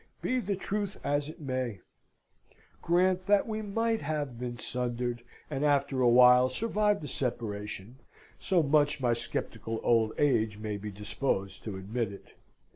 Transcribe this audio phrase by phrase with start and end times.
[0.19, 1.79] Be the truth as it may.
[2.81, 7.97] Grant that we might have been sundered, and after a while survived the separation,
[8.39, 12.29] so much my sceptical old age may be disposed to admit.